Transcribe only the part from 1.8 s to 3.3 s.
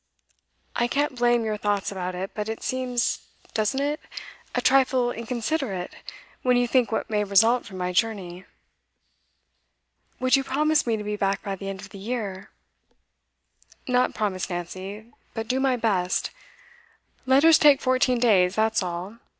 about it; but it seems